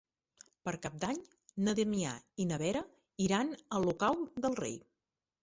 Per 0.69 0.71
Cap 0.85 0.95
d'Any 1.03 1.19
na 1.67 1.75
Damià 1.81 2.15
i 2.45 2.49
na 2.53 2.59
Vera 2.63 2.83
iran 3.27 3.53
a 3.61 3.83
Olocau 3.83 4.21
del 4.49 4.59
Rei. 4.65 4.77